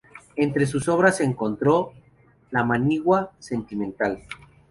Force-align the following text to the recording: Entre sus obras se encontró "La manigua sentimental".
Entre 0.35 0.65
sus 0.65 0.87
obras 0.89 1.17
se 1.17 1.23
encontró 1.23 1.93
"La 2.49 2.63
manigua 2.63 3.33
sentimental". 3.37 4.23